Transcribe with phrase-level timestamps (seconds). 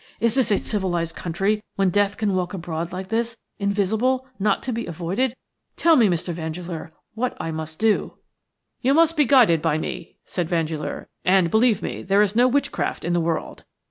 [0.19, 4.71] "Is this a civilized country when death can walk abroad like this, invisible, not to
[4.71, 5.35] be avoided?
[5.77, 6.33] Tell me, Mr.
[6.33, 8.15] Vandeleur, what I must do."
[8.81, 13.05] "You must be guided by me," said Vandeleur, "and, believe me, there is no witchcraft
[13.05, 13.63] in the world.